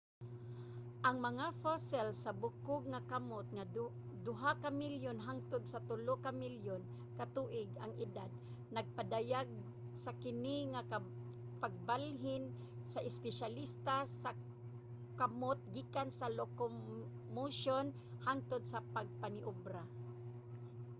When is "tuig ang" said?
7.35-7.93